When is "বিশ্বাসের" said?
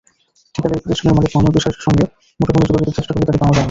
1.57-1.83